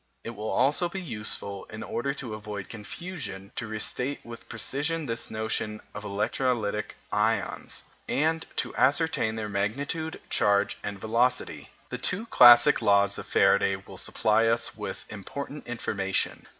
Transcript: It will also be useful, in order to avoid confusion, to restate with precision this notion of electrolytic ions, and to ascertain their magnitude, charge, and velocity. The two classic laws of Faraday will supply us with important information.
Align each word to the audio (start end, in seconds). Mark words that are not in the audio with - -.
It 0.23 0.31
will 0.31 0.49
also 0.49 0.89
be 0.89 0.99
useful, 0.99 1.65
in 1.65 1.83
order 1.83 2.11
to 2.15 2.33
avoid 2.33 2.69
confusion, 2.69 3.51
to 3.55 3.67
restate 3.67 4.19
with 4.25 4.49
precision 4.49 5.05
this 5.05 5.29
notion 5.29 5.79
of 5.93 6.01
electrolytic 6.05 6.93
ions, 7.11 7.83
and 8.09 8.43
to 8.55 8.75
ascertain 8.75 9.35
their 9.35 9.47
magnitude, 9.47 10.19
charge, 10.27 10.79
and 10.83 10.99
velocity. 10.99 11.69
The 11.89 11.99
two 11.99 12.25
classic 12.25 12.81
laws 12.81 13.19
of 13.19 13.27
Faraday 13.27 13.75
will 13.75 13.97
supply 13.99 14.47
us 14.47 14.75
with 14.75 15.05
important 15.13 15.67
information. 15.67 16.47